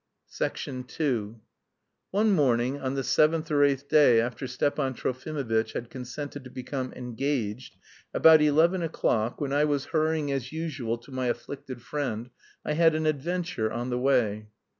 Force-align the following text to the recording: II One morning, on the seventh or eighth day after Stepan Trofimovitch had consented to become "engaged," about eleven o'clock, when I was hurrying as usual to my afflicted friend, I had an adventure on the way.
II 0.97 1.35
One 2.09 2.31
morning, 2.31 2.81
on 2.81 2.95
the 2.95 3.03
seventh 3.03 3.51
or 3.51 3.63
eighth 3.63 3.87
day 3.87 4.19
after 4.19 4.47
Stepan 4.47 4.95
Trofimovitch 4.95 5.73
had 5.73 5.91
consented 5.91 6.43
to 6.43 6.49
become 6.49 6.91
"engaged," 6.93 7.75
about 8.11 8.41
eleven 8.41 8.81
o'clock, 8.81 9.39
when 9.39 9.53
I 9.53 9.65
was 9.65 9.85
hurrying 9.93 10.31
as 10.31 10.51
usual 10.51 10.97
to 10.97 11.11
my 11.11 11.27
afflicted 11.27 11.83
friend, 11.83 12.31
I 12.65 12.73
had 12.73 12.95
an 12.95 13.05
adventure 13.05 13.71
on 13.71 13.91
the 13.91 13.99
way. 13.99 14.47